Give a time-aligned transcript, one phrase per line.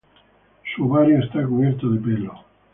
[0.73, 2.33] Su ovario está cubierto de pelo.